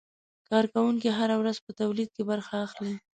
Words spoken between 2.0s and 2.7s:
کې برخه